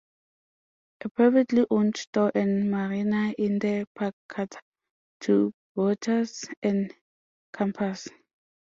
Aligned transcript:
A 1.01 1.09
privately 1.09 1.63
owned 1.69 1.95
store 1.95 2.31
and 2.33 2.71
marina 2.71 3.35
in 3.37 3.59
the 3.59 3.85
park 3.93 4.15
cater 4.31 4.59
to 5.19 5.53
boaters 5.75 6.43
and 6.63 6.91
campers. 7.53 8.07